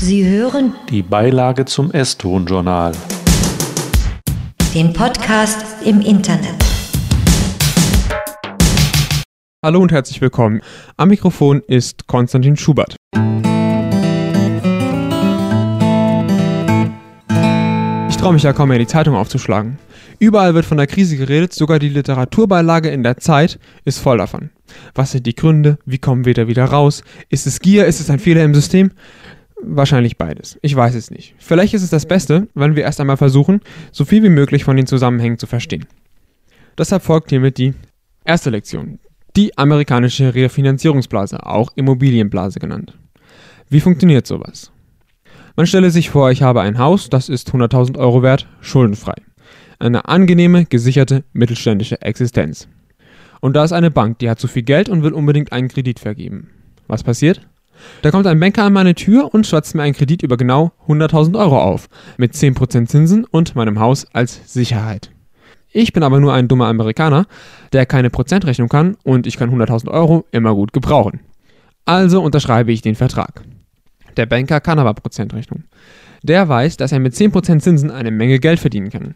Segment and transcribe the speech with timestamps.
[0.00, 2.92] Sie hören Die Beilage zum S-Ton-Journal.
[4.74, 6.54] den Podcast im Internet.
[9.64, 10.60] Hallo und herzlich willkommen.
[10.96, 12.94] Am Mikrofon ist Konstantin Schubert.
[18.08, 19.78] Ich traue mich ja kaum mehr, die Zeitung aufzuschlagen.
[20.20, 24.50] Überall wird von der Krise geredet, sogar die Literaturbeilage in der Zeit ist voll davon.
[24.94, 25.78] Was sind die Gründe?
[25.86, 27.02] Wie kommen wir da wieder raus?
[27.30, 27.86] Ist es Gier?
[27.86, 28.90] Ist es ein Fehler im System?
[29.62, 30.58] Wahrscheinlich beides.
[30.62, 31.34] Ich weiß es nicht.
[31.38, 34.76] Vielleicht ist es das Beste, wenn wir erst einmal versuchen, so viel wie möglich von
[34.76, 35.86] den Zusammenhängen zu verstehen.
[36.76, 37.74] Deshalb folgt hiermit die
[38.24, 39.00] erste Lektion.
[39.36, 42.96] Die amerikanische Refinanzierungsblase, auch Immobilienblase genannt.
[43.68, 44.70] Wie funktioniert sowas?
[45.56, 49.14] Man stelle sich vor, ich habe ein Haus, das ist 100.000 Euro wert, schuldenfrei.
[49.80, 52.68] Eine angenehme, gesicherte, mittelständische Existenz.
[53.40, 55.98] Und da ist eine Bank, die hat zu viel Geld und will unbedingt einen Kredit
[55.98, 56.50] vergeben.
[56.86, 57.40] Was passiert?
[58.02, 61.38] Da kommt ein Banker an meine Tür und schwatzt mir einen Kredit über genau 100.000
[61.38, 65.10] Euro auf, mit 10% Zinsen und meinem Haus als Sicherheit.
[65.70, 67.26] Ich bin aber nur ein dummer Amerikaner,
[67.72, 71.20] der keine Prozentrechnung kann und ich kann 100.000 Euro immer gut gebrauchen.
[71.84, 73.42] Also unterschreibe ich den Vertrag.
[74.16, 75.64] Der Banker kann aber Prozentrechnung.
[76.22, 79.14] Der weiß, dass er mit 10% Zinsen eine Menge Geld verdienen kann.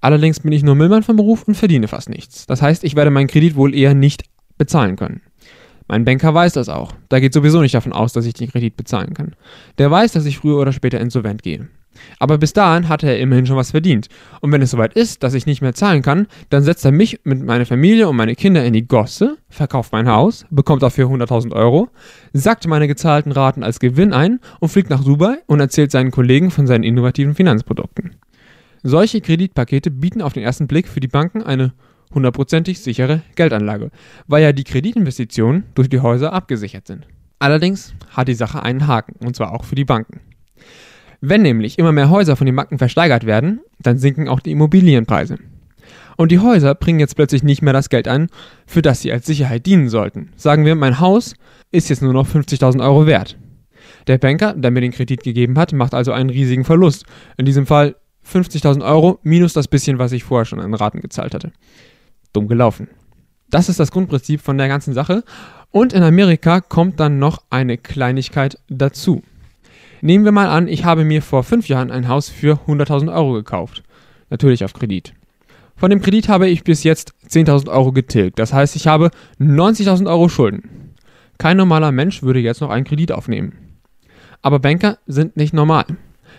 [0.00, 2.46] Allerdings bin ich nur Müllmann vom Beruf und verdiene fast nichts.
[2.46, 4.24] Das heißt, ich werde meinen Kredit wohl eher nicht
[4.58, 5.22] bezahlen können.
[5.88, 6.92] Mein Banker weiß das auch.
[7.08, 9.36] Da geht sowieso nicht davon aus, dass ich den Kredit bezahlen kann.
[9.78, 11.68] Der weiß, dass ich früher oder später insolvent gehe.
[12.18, 14.08] Aber bis dahin hat er immerhin schon was verdient.
[14.40, 17.20] Und wenn es soweit ist, dass ich nicht mehr zahlen kann, dann setzt er mich
[17.24, 21.52] mit meiner Familie und meine Kinder in die Gosse, verkauft mein Haus, bekommt dafür 100.000
[21.52, 21.88] Euro,
[22.32, 26.50] sackt meine gezahlten Raten als Gewinn ein und fliegt nach Dubai und erzählt seinen Kollegen
[26.50, 28.16] von seinen innovativen Finanzprodukten.
[28.82, 31.72] Solche Kreditpakete bieten auf den ersten Blick für die Banken eine
[32.16, 33.90] hundertprozentig sichere Geldanlage,
[34.26, 37.06] weil ja die Kreditinvestitionen durch die Häuser abgesichert sind.
[37.38, 40.20] Allerdings hat die Sache einen Haken, und zwar auch für die Banken.
[41.20, 45.38] Wenn nämlich immer mehr Häuser von den Banken versteigert werden, dann sinken auch die Immobilienpreise.
[46.16, 48.28] Und die Häuser bringen jetzt plötzlich nicht mehr das Geld ein,
[48.66, 50.30] für das sie als Sicherheit dienen sollten.
[50.36, 51.34] Sagen wir, mein Haus
[51.70, 53.36] ist jetzt nur noch 50.000 Euro wert.
[54.06, 57.04] Der Banker, der mir den Kredit gegeben hat, macht also einen riesigen Verlust.
[57.36, 61.34] In diesem Fall 50.000 Euro minus das bisschen, was ich vorher schon an Raten gezahlt
[61.34, 61.52] hatte.
[62.36, 62.88] Dumm gelaufen.
[63.50, 65.24] Das ist das Grundprinzip von der ganzen Sache.
[65.70, 69.22] Und in Amerika kommt dann noch eine Kleinigkeit dazu.
[70.02, 73.32] Nehmen wir mal an, ich habe mir vor fünf Jahren ein Haus für 100.000 Euro
[73.32, 73.82] gekauft.
[74.30, 75.14] Natürlich auf Kredit.
[75.76, 78.38] Von dem Kredit habe ich bis jetzt 10.000 Euro getilgt.
[78.38, 79.10] Das heißt, ich habe
[79.40, 80.94] 90.000 Euro Schulden.
[81.38, 83.52] Kein normaler Mensch würde jetzt noch einen Kredit aufnehmen.
[84.42, 85.84] Aber Banker sind nicht normal.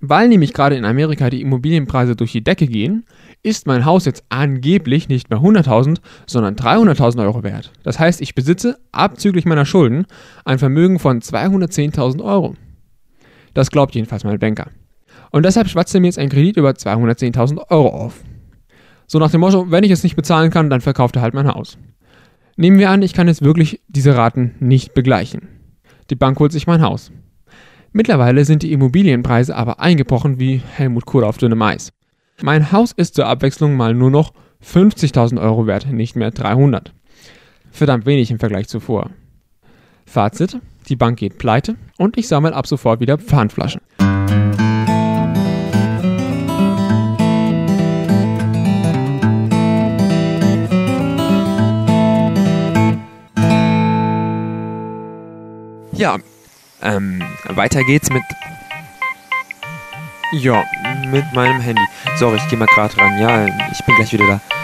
[0.00, 3.04] Weil nämlich gerade in Amerika die Immobilienpreise durch die Decke gehen,
[3.42, 7.70] ist mein Haus jetzt angeblich nicht mehr 100.000, sondern 300.000 Euro wert.
[7.82, 10.06] Das heißt, ich besitze, abzüglich meiner Schulden,
[10.44, 12.54] ein Vermögen von 210.000 Euro.
[13.52, 14.70] Das glaubt jedenfalls mein Banker.
[15.30, 18.22] Und deshalb schwatzt er mir jetzt einen Kredit über 210.000 Euro auf.
[19.06, 21.48] So nach dem Motto, wenn ich es nicht bezahlen kann, dann verkauft er halt mein
[21.48, 21.78] Haus.
[22.56, 25.48] Nehmen wir an, ich kann jetzt wirklich diese Raten nicht begleichen.
[26.10, 27.12] Die Bank holt sich mein Haus.
[27.92, 31.92] Mittlerweile sind die Immobilienpreise aber eingebrochen wie Helmut Kohl auf dünnem Eis.
[32.40, 34.32] Mein Haus ist zur Abwechslung mal nur noch
[34.64, 36.92] 50.000 Euro wert, nicht mehr 300.
[37.72, 39.10] Verdammt wenig im Vergleich zuvor.
[40.06, 40.58] Fazit,
[40.88, 43.80] die Bank geht pleite und ich sammle ab sofort wieder Pfandflaschen.
[55.92, 56.18] Ja,
[56.82, 58.22] ähm, weiter geht's mit.
[60.32, 60.64] Ja,
[61.10, 61.82] mit meinem Handy.
[62.16, 63.18] Sorry, ich geh mal gerade ran.
[63.18, 64.59] Ja, ich bin gleich wieder da.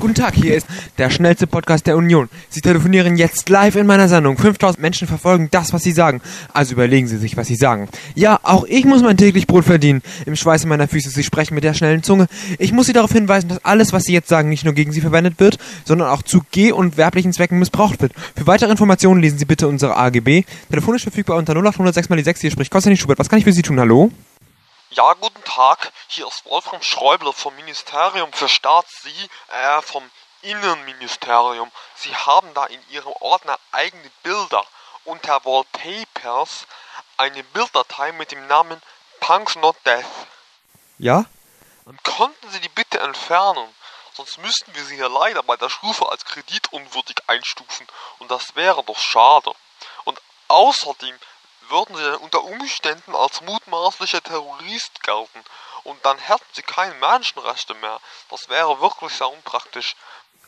[0.00, 0.66] Guten Tag, hier ist
[0.96, 2.30] der schnellste Podcast der Union.
[2.48, 4.38] Sie telefonieren jetzt live in meiner Sendung.
[4.38, 6.22] 5000 Menschen verfolgen das, was Sie sagen.
[6.54, 7.86] Also überlegen Sie sich, was Sie sagen.
[8.14, 10.00] Ja, auch ich muss mein täglich Brot verdienen.
[10.24, 12.28] Im Schweiße meiner Füße, Sie sprechen mit der schnellen Zunge.
[12.58, 15.02] Ich muss Sie darauf hinweisen, dass alles, was Sie jetzt sagen, nicht nur gegen Sie
[15.02, 18.14] verwendet wird, sondern auch zu geh- und werblichen Zwecken missbraucht wird.
[18.34, 20.44] Für weitere Informationen lesen Sie bitte unsere AGB.
[20.70, 22.40] Telefonisch verfügbar unter 0806 mal die 6.
[22.40, 23.18] Hier spricht Konstantin Schubert.
[23.18, 23.78] Was kann ich für Sie tun?
[23.78, 24.10] Hallo?
[24.92, 25.92] Ja, guten Tag.
[26.08, 28.86] Hier ist Wolfram Schäuble vom Ministerium für Staat.
[28.88, 30.10] Sie, äh, vom
[30.42, 31.70] Innenministerium.
[31.94, 34.66] Sie haben da in Ihrem Ordner eigene Bilder.
[35.04, 36.66] Unter Wallpapers
[37.16, 38.82] eine Bilddatei mit dem Namen
[39.20, 40.04] Punks Not Death.
[40.98, 41.24] Ja?
[41.84, 43.72] Und könnten Sie die bitte entfernen?
[44.14, 47.86] Sonst müssten wir Sie hier leider bei der Stufe als kreditunwürdig einstufen.
[48.18, 49.52] Und das wäre doch schade.
[50.02, 51.16] Und außerdem
[51.70, 55.44] würden sie dann unter Umständen als mutmaßlicher Terrorist gelten
[55.84, 57.98] und dann hätten sie keine Menschenrechte mehr.
[58.30, 59.96] Das wäre wirklich sehr unpraktisch.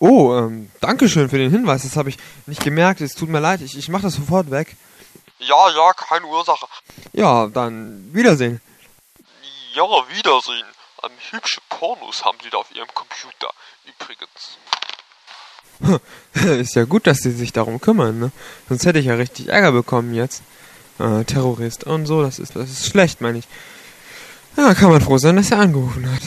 [0.00, 1.82] Oh, ähm, Dankeschön für den Hinweis.
[1.82, 3.00] Das habe ich nicht gemerkt.
[3.00, 3.60] Es tut mir leid.
[3.62, 4.76] Ich, ich mache das sofort weg.
[5.40, 6.66] Ja, ja, keine Ursache.
[7.12, 8.60] Ja, dann Wiedersehen.
[9.74, 10.66] Ja, Wiedersehen.
[11.02, 13.52] Ähm, hübsche Pornos haben Sie da auf Ihrem Computer.
[13.86, 14.58] Übrigens.
[16.60, 18.32] Ist ja gut, dass Sie sich darum kümmern, ne?
[18.68, 20.42] Sonst hätte ich ja richtig Ärger bekommen jetzt.
[20.98, 23.48] Äh, Terrorist und so, das ist, das ist schlecht, meine ich.
[24.56, 26.22] Ja, kann man froh sein, dass er angerufen hat.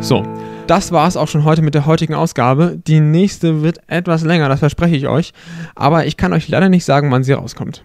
[0.00, 0.24] So,
[0.66, 2.80] das war es auch schon heute mit der heutigen Ausgabe.
[2.84, 5.32] Die nächste wird etwas länger, das verspreche ich euch.
[5.76, 7.84] Aber ich kann euch leider nicht sagen, wann sie rauskommt.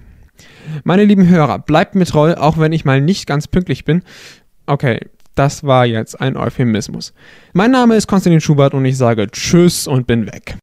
[0.83, 4.01] Meine lieben Hörer, bleibt mir treu, auch wenn ich mal nicht ganz pünktlich bin.
[4.65, 4.99] Okay,
[5.35, 7.13] das war jetzt ein Euphemismus.
[7.53, 10.57] Mein Name ist Konstantin Schubert und ich sage Tschüss und bin weg.